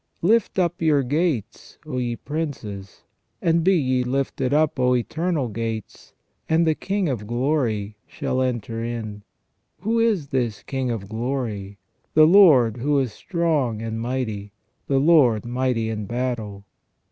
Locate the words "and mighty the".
13.83-14.97